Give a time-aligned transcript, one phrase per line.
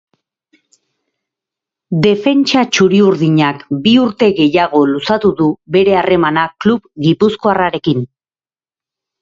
[2.05, 8.05] Defentsa txuri-urdinak bi urte gehiago luzatu du bere harremana klub gipuzkoarrarekin.